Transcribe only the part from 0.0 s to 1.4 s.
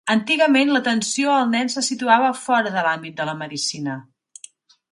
Antigament l'atenció